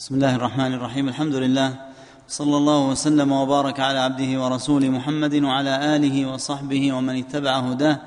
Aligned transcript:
بسم 0.00 0.14
الله 0.14 0.34
الرحمن 0.36 0.74
الرحيم 0.74 1.08
الحمد 1.08 1.34
لله 1.34 1.74
صلى 2.28 2.56
الله 2.56 2.88
وسلم 2.88 3.32
وبارك 3.32 3.80
على 3.80 3.98
عبده 3.98 4.42
ورسوله 4.42 4.88
محمد 4.88 5.34
وعلى 5.34 5.96
اله 5.96 6.26
وصحبه 6.26 6.92
ومن 6.92 7.18
اتبع 7.18 7.58
هداه 7.58 8.00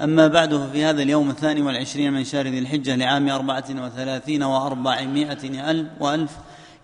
اما 0.00 0.26
بعد 0.26 0.54
ففي 0.54 0.84
هذا 0.84 1.02
اليوم 1.02 1.30
الثاني 1.30 1.62
والعشرين 1.62 2.12
من 2.12 2.24
شهر 2.24 2.46
ذي 2.46 2.58
الحجه 2.58 2.96
لعام 2.96 3.28
اربعه 3.28 3.64
وثلاثين 3.70 4.42
واربعمائه 4.42 5.70
الف 5.70 5.88
والف 6.00 6.30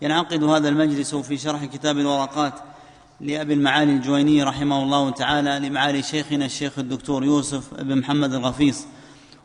ينعقد 0.03 0.45
هذا 0.45 0.69
المجلس 0.69 1.15
في 1.15 1.37
شرح 1.37 1.65
كتاب 1.65 1.99
الورقات 1.99 2.55
لأبي 3.21 3.55
المعالي 3.55 3.93
الجويني 3.93 4.43
رحمه 4.43 4.83
الله 4.83 5.11
تعالى 5.11 5.69
لمعالي 5.69 6.03
شيخنا 6.03 6.45
الشيخ 6.45 6.79
الدكتور 6.79 7.25
يوسف 7.25 7.75
بن 7.75 7.99
محمد 7.99 8.35
الغفيص 8.35 8.87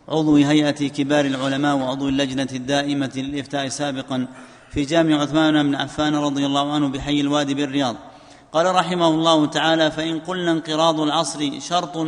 عضو 0.09 0.36
هيئة 0.36 0.88
كبار 0.88 1.25
العلماء 1.25 1.78
وعضو 1.78 2.09
اللجنة 2.09 2.50
الدائمة 2.54 3.12
للإفتاء 3.16 3.68
سابقا 3.68 4.28
في 4.71 4.83
جامع 4.83 5.21
عثمان 5.21 5.63
بن 5.63 5.75
عفان 5.75 6.15
رضي 6.15 6.45
الله 6.45 6.73
عنه 6.73 6.87
بحي 6.87 7.21
الوادي 7.21 7.54
بالرياض. 7.54 7.96
قال 8.54 8.75
رحمه 8.75 9.07
الله 9.07 9.46
تعالى 9.46 9.91
فإن 9.91 10.19
قلنا 10.19 10.51
انقراض 10.51 11.00
العصر 11.00 11.59
شرط 11.59 12.07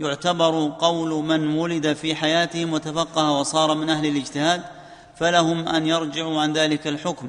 يعتبر 0.00 0.72
قول 0.78 1.24
من 1.24 1.56
ولد 1.56 1.92
في 1.92 2.14
حياتهم 2.14 2.72
وتفقه 2.72 3.32
وصار 3.32 3.74
من 3.74 3.90
أهل 3.90 4.06
الاجتهاد 4.06 4.62
فلهم 5.16 5.68
أن 5.68 5.86
يرجعوا 5.86 6.40
عن 6.40 6.52
ذلك 6.52 6.86
الحكم. 6.86 7.28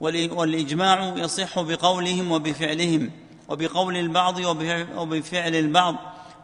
والإجماع 0.00 1.14
يصح 1.16 1.60
بقولهم 1.60 2.32
وبفعلهم 2.32 3.10
وبقول 3.48 3.96
البعض 3.96 4.38
وبفعل 4.96 5.54
البعض 5.54 5.94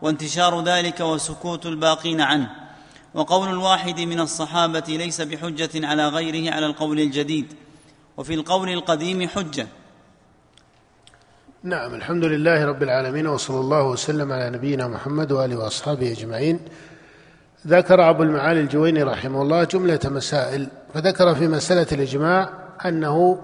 وانتشار 0.03 0.63
ذلك 0.63 1.01
وسكوت 1.01 1.67
الباقين 1.67 2.21
عنه. 2.21 2.62
وقول 3.15 3.49
الواحد 3.49 4.01
من 4.01 4.21
الصحابة 4.21 4.85
ليس 4.89 5.21
بحجة 5.21 5.87
على 5.87 6.09
غيره 6.09 6.55
على 6.55 6.67
القول 6.67 7.01
الجديد 7.01 7.47
وفي 8.17 8.35
القول 8.35 8.69
القديم 8.69 9.29
حجة. 9.29 9.67
نعم 11.63 11.95
الحمد 11.95 12.25
لله 12.25 12.65
رب 12.65 12.83
العالمين 12.83 13.27
وصلى 13.27 13.61
الله 13.61 13.89
وسلم 13.89 14.33
على 14.33 14.51
نبينا 14.51 14.89
محمد 14.89 15.33
وآله 15.33 15.57
وأصحابه 15.57 16.13
أجمعين. 16.13 16.61
ذكر 17.67 18.11
أبو 18.11 18.23
المعالي 18.23 18.61
الجويني 18.61 19.03
رحمه 19.03 19.43
الله 19.43 19.65
جملة 19.65 20.01
مسائل 20.05 20.69
فذكر 20.95 21.35
في 21.35 21.49
مسألة 21.49 21.87
الإجماع 21.93 22.51
أنه 22.87 23.39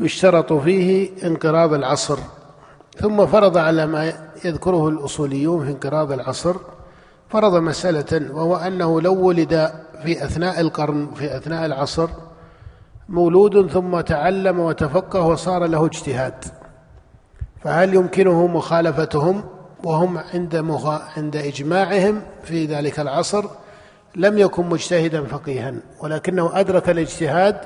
يشترط 0.00 0.52
فيه 0.52 1.10
انقراض 1.24 1.72
العصر 1.74 2.18
ثم 2.98 3.26
فرض 3.26 3.56
على 3.56 3.86
ما 3.86 4.12
يذكره 4.44 4.88
الأصوليون 4.88 5.64
في 5.64 5.70
انقراض 5.70 6.12
العصر 6.12 6.56
فرض 7.36 7.54
مسألة 7.54 8.34
وهو 8.34 8.56
أنه 8.56 9.00
لو 9.00 9.14
ولد 9.14 9.70
في 10.02 10.24
أثناء 10.24 10.60
القرن 10.60 11.10
في 11.14 11.36
أثناء 11.36 11.66
العصر 11.66 12.08
مولود 13.08 13.70
ثم 13.70 14.00
تعلم 14.00 14.60
وتفقه 14.60 15.20
وصار 15.20 15.66
له 15.66 15.86
اجتهاد. 15.86 16.44
فهل 17.60 17.94
يمكنه 17.94 18.46
مخالفتهم؟ 18.46 19.44
وهم 19.84 20.18
عند 20.18 20.56
مخ... 20.56 20.86
عند 21.18 21.36
إجماعهم 21.36 22.22
في 22.42 22.66
ذلك 22.66 23.00
العصر 23.00 23.44
لم 24.16 24.38
يكن 24.38 24.66
مجتهدا 24.66 25.24
فقيها 25.24 25.74
ولكنه 26.00 26.60
أدرك 26.60 26.90
الاجتهاد 26.90 27.56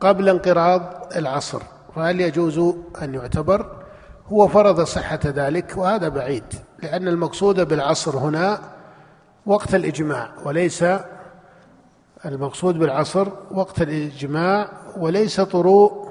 قبل 0.00 0.28
انقراض 0.28 0.82
العصر. 1.16 1.62
فهل 1.96 2.20
يجوز 2.20 2.58
أن 3.02 3.14
يعتبر؟ 3.14 3.66
هو 4.26 4.48
فرض 4.48 4.80
صحة 4.80 5.20
ذلك 5.24 5.74
وهذا 5.76 6.08
بعيد 6.08 6.44
لأن 6.82 7.08
المقصود 7.08 7.68
بالعصر 7.68 8.18
هنا 8.18 8.77
وقت 9.46 9.74
الإجماع 9.74 10.30
وليس 10.44 10.84
المقصود 12.26 12.78
بالعصر 12.78 13.28
وقت 13.50 13.82
الإجماع 13.82 14.68
وليس 14.96 15.40
طروء 15.40 16.08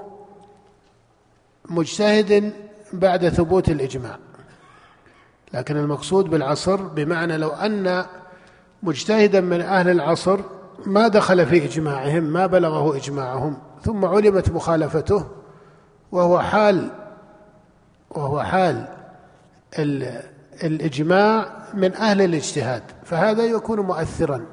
مجتهد 1.69 2.53
بعد 2.93 3.29
ثبوت 3.29 3.69
الإجماع. 3.69 4.17
لكن 5.53 5.77
المقصود 5.77 6.29
بالعصر 6.29 6.75
بمعنى 6.75 7.37
لو 7.37 7.49
أن 7.49 8.05
مجتهدا 8.83 9.41
من 9.41 9.61
أهل 9.61 9.89
العصر 9.89 10.39
ما 10.85 11.07
دخل 11.07 11.45
في 11.45 11.65
إجماعهم 11.65 12.23
ما 12.23 12.45
بلغه 12.45 12.95
إجماعهم 12.95 13.57
ثم 13.83 14.05
علمت 14.05 14.49
مخالفته 14.51 15.25
وهو 16.11 16.39
حال 16.39 16.89
وهو 18.09 18.43
حال 18.43 18.87
الإجماع 20.63 21.49
من 21.73 21.95
أهل 21.95 22.21
الاجتهاد 22.21 22.83
فهذا 23.03 23.43
يكون 23.43 23.79
مؤثرا. 23.79 24.45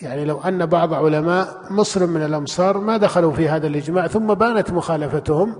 يعني 0.00 0.24
لو 0.24 0.40
أن 0.40 0.66
بعض 0.66 0.94
علماء 0.94 1.60
مصر 1.70 2.06
من 2.06 2.22
الأمصار 2.22 2.78
ما 2.78 2.96
دخلوا 2.96 3.32
في 3.32 3.48
هذا 3.48 3.66
الإجماع 3.66 4.06
ثم 4.06 4.34
بانت 4.34 4.70
مخالفتهم 4.70 5.56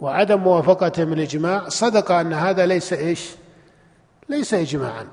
وعدم 0.00 0.40
موافقتهم 0.40 1.12
الإجماع 1.12 1.68
صدق 1.68 2.12
أن 2.12 2.32
هذا 2.32 2.66
ليس 2.66 2.92
إيش؟ 2.92 3.30
ليس 4.28 4.54
إجماعا. 4.54 5.06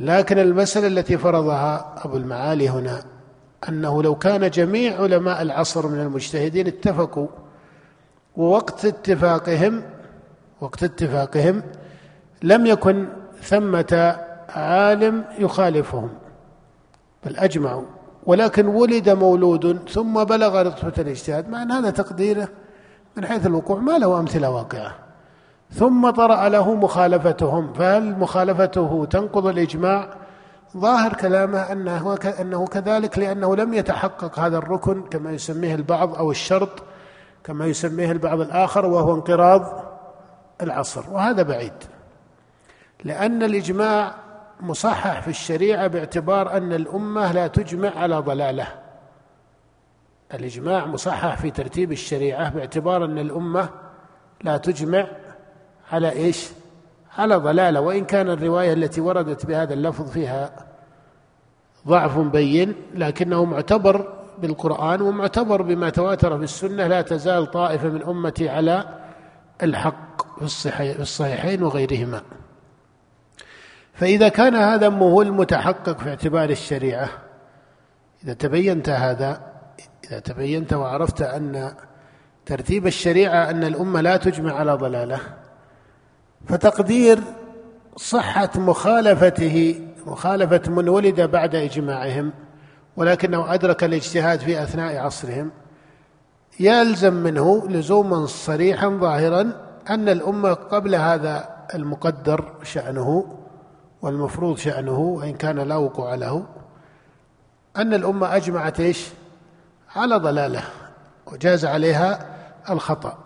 لكن 0.00 0.38
المسألة 0.38 0.86
التي 0.86 1.18
فرضها 1.18 1.94
أبو 2.04 2.16
المعالي 2.16 2.68
هنا 2.68 3.02
أنه 3.68 4.02
لو 4.02 4.14
كان 4.14 4.50
جميع 4.50 5.02
علماء 5.02 5.42
العصر 5.42 5.86
من 5.86 6.00
المجتهدين 6.00 6.66
اتفقوا 6.66 7.28
ووقت 8.36 8.84
اتفاقهم 8.84 9.82
وقت 10.60 10.82
اتفاقهم 10.82 11.62
لم 12.42 12.66
يكن 12.66 13.06
ثمة 13.42 14.18
عالم 14.48 15.24
يخالفهم 15.38 16.08
بل 17.26 17.36
أجمعوا. 17.36 17.84
ولكن 18.26 18.66
ولد 18.66 19.08
مولود 19.08 19.88
ثم 19.88 20.24
بلغ 20.24 20.62
رتبة 20.62 20.92
الاجتهاد 20.98 21.48
مع 21.48 21.62
أن 21.62 21.72
هذا 21.72 21.90
تقديره 21.90 22.48
من 23.16 23.26
حيث 23.26 23.46
الوقوع 23.46 23.78
ما 23.78 23.98
له 23.98 24.20
أمثلة 24.20 24.50
واقعة. 24.50 24.94
ثم 25.70 26.10
طرأ 26.10 26.48
له 26.48 26.74
مخالفتهم 26.74 27.72
فهل 27.72 28.18
مخالفته 28.18 29.06
تنقض 29.10 29.46
الإجماع؟ 29.46 30.08
ظاهر 30.76 31.12
كلامه 31.12 31.72
أنه, 31.72 32.18
أنه 32.40 32.66
كذلك 32.66 33.18
لأنه 33.18 33.56
لم 33.56 33.74
يتحقق 33.74 34.38
هذا 34.38 34.58
الركن 34.58 35.02
كما 35.02 35.32
يسميه 35.32 35.74
البعض 35.74 36.14
أو 36.14 36.30
الشرط 36.30 36.82
كما 37.44 37.66
يسميه 37.66 38.12
البعض 38.12 38.40
الآخر 38.40 38.86
وهو 38.86 39.14
انقراض 39.14 39.87
العصر 40.62 41.10
وهذا 41.10 41.42
بعيد. 41.42 41.72
لأن 43.04 43.42
الإجماع 43.42 44.14
مصحح 44.60 45.20
في 45.20 45.28
الشريعة 45.28 45.86
باعتبار 45.86 46.56
أن 46.56 46.72
الأمة 46.72 47.32
لا 47.32 47.46
تجمع 47.46 47.90
على 47.96 48.18
ضلالة. 48.18 48.66
الإجماع 50.34 50.86
مصحح 50.86 51.36
في 51.36 51.50
ترتيب 51.50 51.92
الشريعة 51.92 52.50
باعتبار 52.50 53.04
أن 53.04 53.18
الأمة 53.18 53.68
لا 54.42 54.56
تجمع 54.56 55.06
على 55.92 56.12
إيش؟ 56.12 56.48
على 57.18 57.36
ضلالة. 57.36 57.80
وإن 57.80 58.04
كان 58.04 58.30
الرواية 58.30 58.72
التي 58.72 59.00
وردت 59.00 59.46
بهذا 59.46 59.74
اللفظ 59.74 60.10
فيها 60.10 60.50
ضعف 61.88 62.18
بين 62.18 62.74
لكنه 62.94 63.44
معتبر 63.44 64.12
بالقرآن 64.38 65.02
ومعتبر 65.02 65.62
بما 65.62 65.90
تواتر 65.90 66.38
في 66.38 66.44
السنة 66.44 66.86
لا 66.86 67.02
تزال 67.02 67.50
طائفة 67.50 67.88
من 67.88 68.02
أمتي 68.02 68.48
على 68.48 68.84
الحق. 69.62 70.07
الصحيحين 71.00 71.62
وغيرهما. 71.62 72.22
فإذا 73.94 74.28
كان 74.28 74.54
هذا 74.54 74.88
هو 74.88 75.22
المتحقق 75.22 75.98
في 75.98 76.08
اعتبار 76.08 76.50
الشريعة 76.50 77.08
إذا 78.24 78.32
تبينت 78.32 78.88
هذا 78.88 79.40
إذا 80.04 80.18
تبينت 80.18 80.72
وعرفت 80.72 81.22
أن 81.22 81.74
ترتيب 82.46 82.86
الشريعة 82.86 83.50
أن 83.50 83.64
الأمة 83.64 84.00
لا 84.00 84.16
تجمع 84.16 84.52
على 84.52 84.72
ضلالة 84.72 85.20
فتقدير 86.48 87.18
صحة 87.96 88.50
مخالفته 88.56 89.80
مخالفة 90.06 90.70
من 90.70 90.88
ولد 90.88 91.20
بعد 91.20 91.54
إجماعهم 91.54 92.32
ولكنه 92.96 93.54
أدرك 93.54 93.84
الاجتهاد 93.84 94.40
في 94.40 94.62
أثناء 94.62 94.96
عصرهم 94.96 95.50
يلزم 96.60 97.14
منه 97.14 97.68
لزوما 97.68 98.26
صريحا 98.26 98.88
ظاهرا 98.88 99.67
أن 99.90 100.08
الأمة 100.08 100.52
قبل 100.52 100.94
هذا 100.94 101.48
المقدر 101.74 102.52
شأنه 102.62 103.36
والمفروض 104.02 104.56
شأنه 104.56 104.98
وإن 104.98 105.34
كان 105.34 105.58
لا 105.58 105.76
وقوع 105.76 106.14
له 106.14 106.46
أن 107.76 107.94
الأمة 107.94 108.36
أجمعت 108.36 108.80
إيش؟ 108.80 109.08
على 109.96 110.16
ضلالة 110.16 110.62
وجاز 111.26 111.64
عليها 111.64 112.26
الخطأ. 112.70 113.18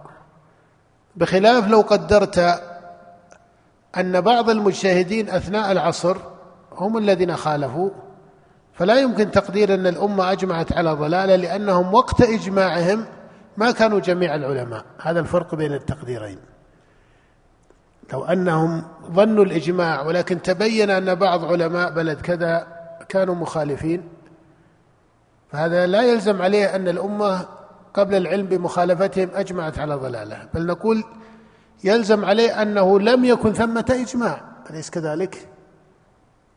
بخلاف 1.16 1.68
لو 1.68 1.80
قدرت 1.80 2.62
أن 3.98 4.20
بعض 4.20 4.50
المجتهدين 4.50 5.30
أثناء 5.30 5.72
العصر 5.72 6.16
هم 6.72 6.98
الذين 6.98 7.36
خالفوا 7.36 7.90
فلا 8.72 9.00
يمكن 9.00 9.30
تقدير 9.30 9.74
أن 9.74 9.86
الأمة 9.86 10.32
أجمعت 10.32 10.72
على 10.72 10.92
ضلالة 10.92 11.36
لأنهم 11.36 11.94
وقت 11.94 12.22
إجماعهم 12.22 13.04
ما 13.56 13.70
كانوا 13.70 14.00
جميع 14.00 14.34
العلماء. 14.34 14.84
هذا 15.02 15.20
الفرق 15.20 15.54
بين 15.54 15.72
التقديرين. 15.72 16.51
لو 18.12 18.24
أنهم 18.24 18.82
ظنوا 19.12 19.44
الإجماع 19.44 20.02
ولكن 20.02 20.42
تبين 20.42 20.90
أن 20.90 21.14
بعض 21.14 21.44
علماء 21.44 21.90
بلد 21.90 22.20
كذا 22.20 22.66
كانوا 23.08 23.34
مخالفين 23.34 24.08
فهذا 25.52 25.86
لا 25.86 26.02
يلزم 26.02 26.42
عليه 26.42 26.76
أن 26.76 26.88
الأمة 26.88 27.46
قبل 27.94 28.14
العلم 28.14 28.46
بمخالفتهم 28.46 29.28
أجمعت 29.34 29.78
على 29.78 29.94
ضلالة 29.94 30.48
بل 30.54 30.66
نقول 30.66 31.04
يلزم 31.84 32.24
عليه 32.24 32.62
أنه 32.62 33.00
لم 33.00 33.24
يكن 33.24 33.52
ثمة 33.52 33.84
إجماع 33.90 34.40
أليس 34.70 34.90
كذلك؟ 34.90 35.48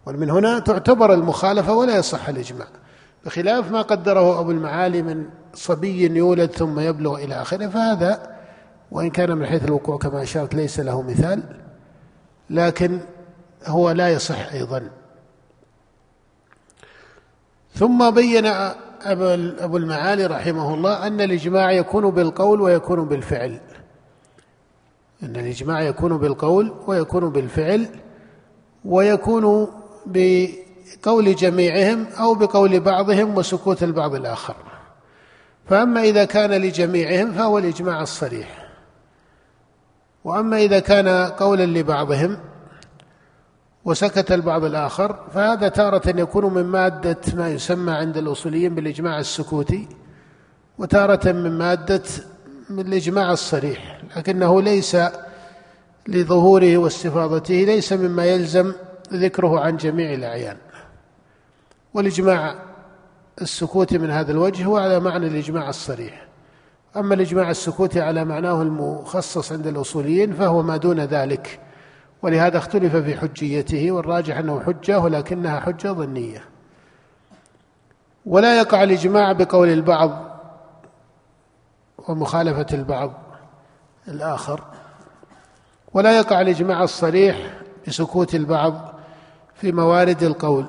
ومن 0.06 0.30
هنا 0.30 0.60
تعتبر 0.60 1.14
المخالفة 1.14 1.74
ولا 1.74 1.98
يصح 1.98 2.30
الإجماع 2.30 2.68
بخلاف 3.26 3.72
ما 3.72 3.82
قدره 3.82 4.40
أبو 4.40 4.52
المعالي 4.52 5.02
من 5.02 5.26
صبي 5.54 6.18
يولد 6.18 6.52
ثم 6.52 6.80
يبلغ 6.80 7.16
إلى 7.16 7.42
آخره 7.42 7.68
فهذا 7.68 8.35
وإن 8.92 9.10
كان 9.10 9.38
من 9.38 9.46
حيث 9.46 9.64
الوقوع 9.64 9.98
كما 9.98 10.24
أشرت 10.24 10.56
ليس 10.56 10.80
له 10.80 11.02
مثال 11.02 11.44
لكن 12.50 13.00
هو 13.66 13.92
لا 13.92 14.10
يصح 14.10 14.54
أيضا. 14.54 14.90
ثم 17.74 18.10
بين 18.12 18.46
أبو 19.06 19.78
المعالي 19.78 20.26
رحمه 20.26 20.74
الله 20.74 21.08
أن 21.08 21.22
الإجماع 21.22 21.72
يكون 21.72 22.10
بالقول 22.12 22.62
ويكون 22.62 23.06
بالفعل. 23.08 23.60
أن 25.24 25.36
الإجماع 25.36 25.82
يكون 25.82 26.18
بالقول 26.18 26.74
ويكون 26.88 27.30
بالفعل 27.30 27.88
ويكون 28.86 29.68
بقول 30.06 31.36
جميعهم 31.36 32.08
أو 32.20 32.36
بقول 32.36 32.80
بعضهم 32.80 33.38
وسكوت 33.38 33.84
البعض 33.84 34.16
الآخر. 34.16 34.56
فأما 35.70 36.02
إذا 36.02 36.26
كان 36.26 36.52
لجميعهم 36.52 37.32
فهو 37.34 37.58
الإجماع 37.58 38.02
الصريح. 38.02 38.65
وأما 40.26 40.58
إذا 40.58 40.80
كان 40.80 41.08
قولا 41.28 41.66
لبعضهم 41.66 42.38
وسكت 43.86 44.32
البعض 44.32 44.64
الآخر 44.64 45.20
فهذا 45.34 45.68
تارة 45.68 46.20
يكون 46.20 46.54
من 46.54 46.64
مادة 46.64 47.22
ما 47.34 47.50
يسمى 47.50 47.92
عند 47.92 48.18
الأصوليين 48.18 48.76
بالإجماع 48.76 49.20
السكوتي 49.20 49.88
وتارة 50.78 51.32
من 51.32 51.58
مادة 51.58 52.04
من 52.70 52.80
الإجماع 52.80 53.32
الصريح 53.32 54.02
لكنه 54.18 54.62
ليس 54.62 54.98
لظهوره 56.08 56.78
واستفاضته 56.78 57.54
ليس 57.54 57.94
مما 57.94 58.26
يلزم 58.26 58.74
ذكره 59.14 59.60
عن 59.60 59.78
جميع 59.78 60.14
الأعيان. 60.14 60.58
والإجماع 61.94 62.56
السكوتي 63.42 63.98
من 63.98 64.10
هذا 64.10 64.32
الوجه 64.32 64.66
هو 64.66 64.78
على 64.78 65.00
معنى 65.00 65.28
الإجماع 65.28 65.70
الصريح. 65.70 66.25
أما 66.98 67.14
الإجماع 67.14 67.50
السكوتي 67.50 68.02
على 68.02 68.26
معناه 68.26 68.62
المخصص 68.62 69.52
عند 69.52 69.68
الأصوليين 69.68 70.34
فهو 70.34 70.62
ما 70.62 70.78
دون 70.78 71.00
ذلك 71.00 71.60
ولهذا 72.22 72.58
اختلف 72.58 72.96
في 72.96 73.18
حجيته 73.18 73.92
والراجح 73.92 74.38
أنه 74.38 74.60
حجة 74.60 75.00
ولكنها 75.00 75.60
حجة 75.60 75.88
ظنية. 75.88 76.44
ولا 78.26 78.60
يقع 78.60 78.84
الإجماع 78.84 79.32
بقول 79.32 79.70
البعض 79.70 80.40
ومخالفة 82.08 82.66
البعض 82.74 83.14
الآخر. 84.08 84.64
ولا 85.94 86.18
يقع 86.18 86.42
الإجماع 86.42 86.84
الصريح 86.84 87.54
بسكوت 87.88 88.36
البعض 88.36 88.94
في 89.56 89.72
موارد 89.72 90.24
القول. 90.24 90.66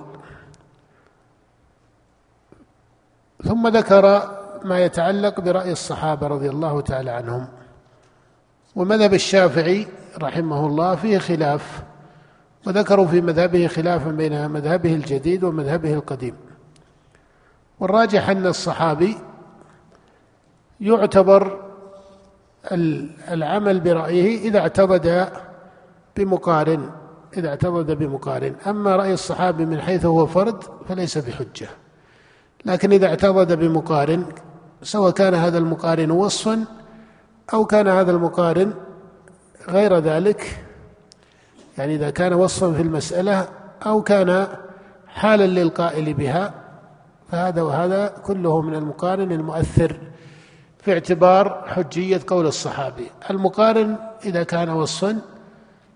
ثم 3.45 3.69
ذكر 3.69 4.37
ما 4.65 4.85
يتعلق 4.85 5.41
برأي 5.41 5.73
الصحابة 5.73 6.27
رضي 6.27 6.51
الله 6.51 6.81
تعالى 6.81 7.11
عنهم. 7.11 7.47
ومذهب 8.77 9.15
الشافعي 9.15 9.87
رحمه 10.23 10.67
الله 10.67 10.95
فيه 10.95 11.19
خلاف 11.19 11.83
وذكروا 12.67 13.07
في 13.07 13.21
مذهبه 13.21 13.67
خلافا 13.67 14.11
بين 14.11 14.51
مذهبه 14.51 14.95
الجديد 14.95 15.45
ومذهبه 15.45 15.95
القديم. 15.95 16.35
والراجح 17.81 18.31
أن 18.31 18.47
الصحابي 18.47 19.17
يعتبر 20.81 21.61
العمل 23.31 23.81
برأيه 23.81 24.49
إذا 24.49 24.59
اعتضد 24.59 25.29
بمقارن 26.17 26.91
إذا 27.37 27.49
اعتضد 27.49 27.91
بمقارن. 27.91 28.55
أما 28.67 28.97
رأي 28.97 29.13
الصحابي 29.13 29.65
من 29.67 29.81
حيث 29.81 30.05
هو 30.05 30.27
فرد 30.27 30.63
فليس 30.89 31.19
بحجة. 31.19 31.69
لكن 32.67 32.93
إذا 32.93 33.07
اعتضد 33.07 33.53
بمقارن 33.53 34.25
سواء 34.83 35.11
كان 35.11 35.35
هذا 35.35 35.59
المقارن 35.59 36.11
وصفا 36.11 36.65
أو 37.55 37.65
كان 37.65 37.89
هذا 37.89 38.11
المقارن 38.11 38.75
غير 39.69 39.99
ذلك 39.99 40.65
يعني 41.79 41.95
إذا 41.95 42.11
كان 42.11 42.33
وصفا 42.33 42.73
في 42.73 42.83
المسألة 42.83 43.49
أو 43.87 44.03
كان 44.03 44.47
حالا 45.09 45.47
للقائل 45.47 46.15
بها 46.15 46.55
فهذا 47.31 47.63
وهذا 47.63 48.09
كله 48.09 48.61
من 48.61 48.75
المقارن 48.75 49.33
المؤثر 49.33 50.01
في 50.79 50.93
اعتبار 50.93 51.65
حجية 51.67 52.21
قول 52.27 52.47
الصحابي. 52.47 53.11
المقارن 53.31 53.97
إذا 54.25 54.43
كان 54.43 54.69
وصفا 54.69 55.21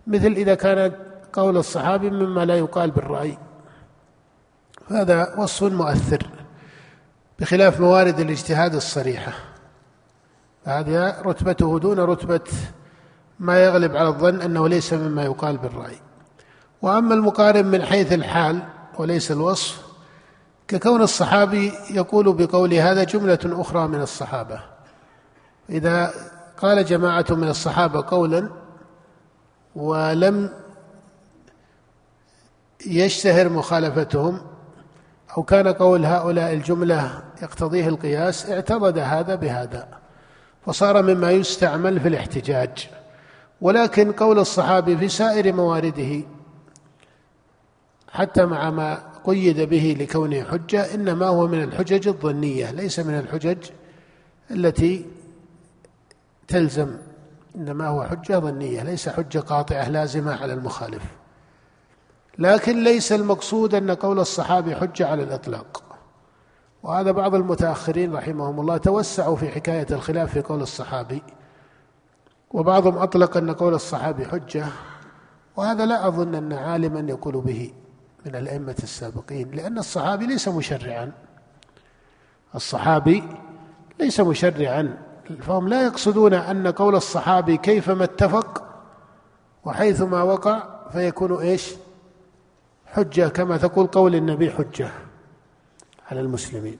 مثل 0.07 0.27
إذا 0.27 0.55
كان 0.55 0.93
قول 1.33 1.57
الصحابي 1.57 2.11
مما 2.11 2.45
لا 2.45 2.57
يقال 2.57 2.91
بالرأي. 2.91 3.39
هذا 4.91 5.35
وصف 5.39 5.73
مؤثر. 5.73 6.40
بخلاف 7.41 7.81
موارد 7.81 8.21
الاجتهاد 8.21 8.75
الصريحة. 8.75 9.33
هذه 10.65 11.21
رتبته 11.21 11.79
دون 11.79 12.01
رتبة 12.01 12.41
ما 13.39 13.65
يغلب 13.65 13.97
على 13.97 14.09
الظن 14.09 14.41
أنه 14.41 14.69
ليس 14.69 14.93
مما 14.93 15.23
يقال 15.23 15.57
بالرأي. 15.57 15.97
وأما 16.83 17.15
المقارن 17.15 17.67
من 17.67 17.83
حيث 17.83 18.13
الحال 18.13 18.63
وليس 18.99 19.33
الوصف 19.33 19.83
ككون 20.69 21.03
الصحابي 21.03 21.73
يقول 21.91 22.33
بقول 22.33 22.75
هذا 22.75 23.05
جملة 23.05 23.39
أخرى 23.45 23.89
من 23.89 24.01
الصحابة. 24.01 24.61
إذا 25.71 26.13
قال 26.57 26.85
جماعة 26.85 27.27
من 27.31 27.49
الصحابة 27.49 28.05
قولا 28.09 28.49
ولم 29.77 30.51
يشتهر 32.87 33.49
مخالفتهم 33.49 34.41
أو 35.37 35.43
كان 35.43 35.69
قول 35.69 36.05
هؤلاء 36.05 36.53
الجملة 36.53 37.23
يقتضيه 37.43 37.89
القياس 37.89 38.51
اعتضد 38.51 38.99
هذا 38.99 39.35
بهذا 39.35 39.89
فصار 40.67 41.03
مما 41.03 41.31
يستعمل 41.31 42.01
في 42.01 42.09
الاحتجاج. 42.09 42.89
ولكن 43.61 44.13
قول 44.13 44.39
الصحابي 44.39 44.97
في 44.97 45.09
سائر 45.09 45.53
موارده 45.53 46.21
حتى 48.13 48.45
مع 48.45 48.71
ما 48.71 49.03
قيد 49.25 49.61
به 49.61 49.97
لكونه 50.01 50.45
حجة 50.45 50.95
إنما 50.95 51.27
هو 51.27 51.47
من 51.47 51.63
الحجج 51.63 52.09
الظنية 52.09 52.71
ليس 52.71 52.99
من 52.99 53.19
الحجج 53.19 53.71
التي 54.51 55.07
تلزم 56.49 56.97
إنما 57.57 57.87
هو 57.87 58.05
حجة 58.05 58.39
ظنية 58.39 58.83
ليس 58.83 59.09
حجة 59.09 59.39
قاطعة 59.39 59.89
لازمة 59.89 60.43
على 60.43 60.53
المخالف. 60.53 61.03
لكن 62.41 62.85
ليس 62.85 63.13
المقصود 63.13 63.75
أن 63.75 63.91
قول 63.91 64.21
الصحابي 64.21 64.77
حجة 64.77 65.07
على 65.09 65.23
الإطلاق. 65.23 65.83
وهذا 66.83 67.11
بعض 67.11 67.35
المتأخرين 67.35 68.15
رحمهم 68.15 68.61
الله 68.61 68.77
توسعوا 68.77 69.37
في 69.37 69.49
حكاية 69.49 69.87
الخلاف 69.91 70.33
في 70.33 70.41
قول 70.41 70.63
الصحابي. 70.63 71.23
وبعضهم 72.51 72.99
أطلق 72.99 73.37
أن 73.37 73.51
قول 73.51 73.75
الصحابي 73.75 74.25
حجة. 74.25 74.67
وهذا 75.57 75.87
لا 75.87 76.09
أظن 76.09 76.35
أن 76.35 76.53
عالما 76.53 77.01
يقول 77.01 77.41
به 77.41 77.73
من 78.27 78.37
الأئمة 78.37 78.77
السابقين 78.83 79.51
لأن 79.51 79.79
الصحابي 79.79 80.27
ليس 80.27 80.49
مشرعا. 80.49 81.13
الصحابي 82.55 83.23
ليس 84.01 84.21
مشرعا. 84.21 84.99
فهم 85.41 85.69
لا 85.69 85.83
يقصدون 85.83 86.35
أن 86.35 86.67
قول 86.67 86.95
الصحابي 86.95 87.57
كيفما 87.57 88.05
اتفق 88.05 88.65
وحيثما 89.65 90.23
وقع 90.23 90.63
فيكون 90.93 91.33
إيش؟ 91.33 91.75
حجة 92.93 93.29
كما 93.29 93.57
تقول 93.57 93.87
قول 93.87 94.15
النبي 94.15 94.51
حجة 94.51 94.91
على 96.11 96.21
المسلمين 96.21 96.79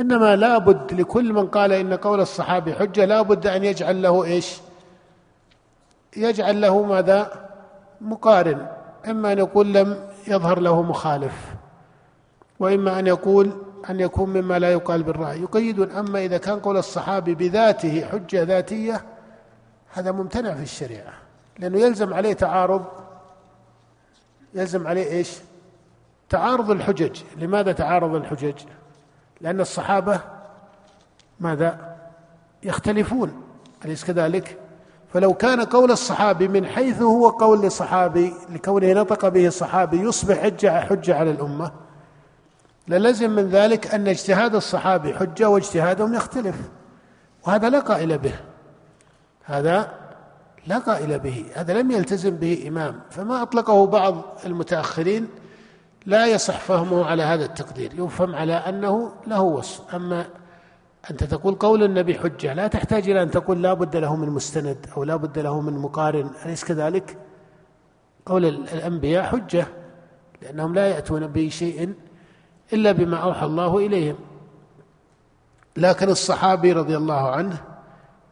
إنما 0.00 0.36
لابد 0.36 0.92
لكل 1.00 1.32
من 1.32 1.46
قال 1.46 1.72
إن 1.72 1.94
قول 1.94 2.20
الصحابي 2.20 2.74
حجة 2.74 3.04
لابد 3.04 3.46
أن 3.46 3.64
يجعل 3.64 4.02
له 4.02 4.24
إيش؟ 4.24 4.60
يجعل 6.16 6.60
له 6.60 6.82
ماذا؟ 6.82 7.50
مقارن 8.00 8.66
إما 9.08 9.32
أن 9.32 9.38
يقول 9.38 9.72
لم 9.74 10.08
يظهر 10.28 10.60
له 10.60 10.82
مخالف 10.82 11.54
وإما 12.60 12.98
أن 12.98 13.06
يقول 13.06 13.50
أن 13.90 14.00
يكون 14.00 14.30
مما 14.30 14.58
لا 14.58 14.72
يقال 14.72 15.02
بالرأي 15.02 15.42
يقيدون 15.42 15.90
أما 15.90 16.24
إذا 16.24 16.38
كان 16.38 16.60
قول 16.60 16.76
الصحابي 16.76 17.34
بذاته 17.34 18.04
حجة 18.04 18.42
ذاتية 18.42 19.04
هذا 19.92 20.12
ممتنع 20.12 20.54
في 20.54 20.62
الشريعة 20.62 21.12
لأنه 21.58 21.78
يلزم 21.78 22.14
عليه 22.14 22.32
تعارض 22.32 22.84
يلزم 24.54 24.86
عليه 24.86 25.10
إيش؟ 25.10 25.32
تعارض 26.28 26.70
الحجج. 26.70 27.20
لماذا 27.36 27.72
تعارض 27.72 28.14
الحجج؟ 28.14 28.54
لأن 29.40 29.60
الصحابة 29.60 30.20
ماذا؟ 31.40 31.96
يختلفون 32.62 33.42
أليس 33.84 34.04
كذلك؟ 34.04 34.58
فلو 35.12 35.34
كان 35.34 35.60
قول 35.60 35.90
الصحابي 35.90 36.48
من 36.48 36.66
حيث 36.66 37.02
هو 37.02 37.28
قول 37.28 37.62
لصحابي 37.62 38.32
لكونه 38.50 38.92
نطق 38.92 39.28
به 39.28 39.46
الصحابي 39.46 40.00
يصبح 40.00 40.42
حجة 40.42 40.80
حجة 40.80 41.16
على 41.16 41.30
الأمة 41.30 41.72
للزم 42.88 43.30
من 43.30 43.48
ذلك 43.48 43.94
أن 43.94 44.08
اجتهاد 44.08 44.54
الصحابي 44.54 45.14
حجة 45.14 45.48
واجتهادهم 45.48 46.14
يختلف 46.14 46.56
وهذا 47.46 47.70
لا 47.70 47.80
قائل 47.80 48.18
به. 48.18 48.34
هذا 49.44 49.94
لا 50.66 50.78
قائل 50.78 51.18
به 51.18 51.44
هذا 51.54 51.82
لم 51.82 51.90
يلتزم 51.90 52.36
به 52.36 52.64
إمام. 52.68 53.00
فما 53.10 53.42
أطلقه 53.42 53.86
بعض 53.86 54.22
المتأخرين 54.46 55.28
لا 56.06 56.26
يصح 56.26 56.60
فهمه 56.60 57.04
على 57.04 57.22
هذا 57.22 57.44
التقدير 57.44 57.92
يفهم 57.94 58.34
على 58.34 58.52
أنه 58.52 59.12
له 59.26 59.40
وصف. 59.40 59.94
أما 59.94 60.26
أنت 61.10 61.24
تقول 61.24 61.54
قول 61.54 61.82
النبي 61.82 62.18
حجة 62.18 62.54
لا 62.54 62.66
تحتاج 62.66 63.10
إلى 63.10 63.22
أن 63.22 63.30
تقول 63.30 63.62
لا 63.62 63.74
بد 63.74 63.96
له 63.96 64.16
من 64.16 64.28
مستند 64.28 64.86
أو 64.96 65.04
لا 65.04 65.16
بد 65.16 65.38
له 65.38 65.60
من 65.60 65.72
مقارن. 65.72 66.30
أليس 66.44 66.64
كذلك؟ 66.64 67.18
قول 68.26 68.44
الأنبياء 68.44 69.24
حجة 69.24 69.66
لأنهم 70.42 70.74
لا 70.74 70.86
يأتون 70.86 71.26
بشيء 71.26 71.94
إلا 72.72 72.92
بما 72.92 73.16
أوحى 73.16 73.46
الله 73.46 73.78
إليهم. 73.78 74.16
لكن 75.76 76.08
الصحابي 76.08 76.72
رضي 76.72 76.96
الله 76.96 77.30
عنه 77.30 77.60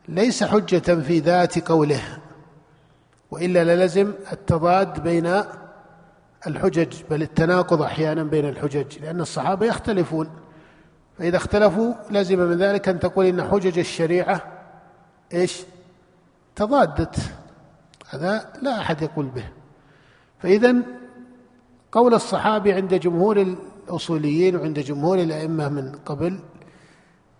ليس 0.09 0.45
حجة 0.45 1.01
في 1.01 1.19
ذات 1.19 1.69
قوله. 1.69 2.22
وإلا 3.33 3.65
للزم 3.65 4.13
التضاد 4.33 5.03
بين 5.03 5.43
الحجج 6.47 7.03
بل 7.11 7.23
التناقض 7.23 7.83
أحيانا 7.83 8.23
بين 8.23 8.49
الحجج 8.49 8.99
لأن 8.99 9.21
الصحابة 9.21 9.67
يختلفون. 9.67 10.31
فإذا 11.19 11.37
اختلفوا 11.37 11.95
لزم 12.11 12.39
من 12.39 12.59
ذلك 12.59 12.89
أن 12.89 12.99
تقول 12.99 13.27
إن 13.27 13.43
حجج 13.43 13.79
الشريعة 13.79 14.43
إيش؟ 15.33 15.63
تضادت. 16.57 17.17
هذا 18.09 18.53
لا 18.63 18.81
أحد 18.81 19.03
يقول 19.03 19.27
به. 19.27 19.45
فإذا 20.39 20.75
قول 21.93 22.15
الصحابي 22.15 22.73
عند 22.73 22.95
جمهور 22.95 23.57
الأصوليين 23.89 24.57
وعند 24.57 24.79
جمهور 24.79 25.19
الأئمة 25.19 25.69
من 25.69 25.93
قبل 26.07 26.39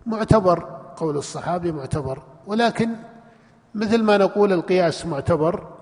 معتبر 0.05 0.79
قول 0.97 1.17
الصحابي 1.17 1.71
معتبر. 1.71 2.23
ولكن 2.47 2.89
مثل 3.75 4.03
ما 4.03 4.17
نقول 4.17 4.53
القياس 4.53 5.05
معتبر. 5.05 5.73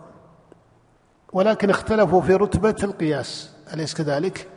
ولكن 1.33 1.69
اختلفوا 1.69 2.21
في 2.21 2.35
رتبة 2.35 2.75
القياس. 2.83 3.49
أليس 3.73 3.93
كذلك؟ 3.93 4.47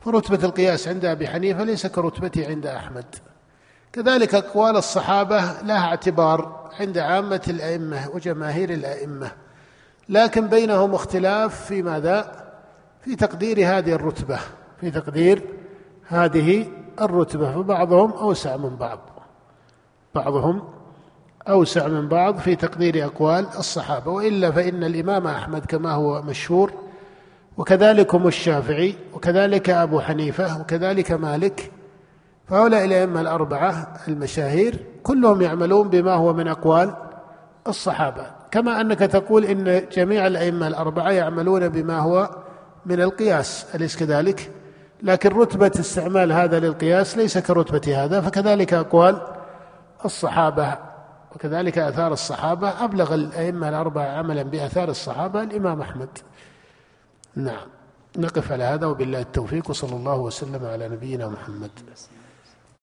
فرتبة 0.00 0.44
القياس 0.44 0.88
عند 0.88 1.04
أبي 1.04 1.28
حنيفة 1.28 1.64
ليس 1.64 1.86
كرتبته 1.86 2.48
عند 2.48 2.66
أحمد. 2.66 3.04
كذلك 3.92 4.34
أقوال 4.34 4.76
الصحابة 4.76 5.62
لها 5.62 5.88
اعتبار 5.88 6.70
عند 6.80 6.98
عامة 6.98 7.42
الأئمة 7.48 8.08
وجماهير 8.14 8.70
الأئمة. 8.70 9.32
لكن 10.08 10.48
بينهم 10.48 10.94
اختلاف 10.94 11.64
في 11.64 11.82
ماذا؟ 11.82 12.46
في 13.00 13.16
تقدير 13.16 13.58
هذه 13.58 13.92
الرتبة 13.92 14.38
في 14.80 14.90
تقدير 14.90 15.42
هذه 16.08 16.66
الرتبة. 17.00 17.52
فبعضهم 17.52 18.12
أوسع 18.12 18.56
من 18.56 18.76
بعض. 18.76 18.98
بعضهم 20.14 20.68
أوسع 21.48 21.86
من 21.86 22.08
بعض 22.08 22.38
في 22.38 22.56
تقدير 22.56 23.04
أقوال 23.04 23.46
الصحابة 23.58 24.10
وإلا 24.10 24.50
فإن 24.50 24.84
الإمام 24.84 25.26
أحمد 25.26 25.66
كما 25.66 25.92
هو 25.92 26.22
مشهور 26.22 26.72
وكذلك 27.56 28.14
هم 28.14 28.26
الشافعي 28.26 28.94
وكذلك 29.14 29.70
أبو 29.70 30.00
حنيفة 30.00 30.60
وكذلك 30.60 31.12
مالك 31.12 31.70
فهؤلاء 32.48 32.84
الأئمة 32.84 33.20
الأربعة 33.20 33.92
المشاهير 34.08 34.84
كلهم 35.02 35.42
يعملون 35.42 35.88
بما 35.88 36.14
هو 36.14 36.32
من 36.32 36.48
أقوال 36.48 36.94
الصحابة 37.68 38.26
كما 38.50 38.80
أنك 38.80 38.98
تقول 38.98 39.44
إن 39.44 39.82
جميع 39.92 40.26
الأئمة 40.26 40.66
الأربعة 40.66 41.10
يعملون 41.10 41.68
بما 41.68 41.98
هو 41.98 42.30
من 42.86 43.00
القياس 43.00 43.66
أليس 43.74 43.96
كذلك؟ 43.96 44.50
لكن 45.02 45.28
رتبة 45.28 45.72
استعمال 45.80 46.32
هذا 46.32 46.60
للقياس 46.60 47.16
ليس 47.16 47.38
كرتبة 47.38 48.04
هذا 48.04 48.20
فكذلك 48.20 48.74
أقوال 48.74 49.20
الصحابة 50.04 50.95
وكذلك 51.36 51.78
آثار 51.78 52.12
الصحابة 52.12 52.84
أبلغ 52.84 53.14
الأئمة 53.14 53.68
الأربعة 53.68 54.06
عملا 54.06 54.42
بآثار 54.42 54.88
الصحابة 54.88 55.42
الإمام 55.42 55.80
أحمد. 55.80 56.08
نعم. 57.34 57.66
نقف 58.18 58.52
على 58.52 58.64
هذا 58.64 58.86
وبالله 58.86 59.20
التوفيق 59.20 59.70
وصلى 59.70 59.96
الله 59.96 60.16
وسلم 60.16 60.64
على 60.64 60.88
نبينا 60.88 61.28
محمد. 61.28 61.70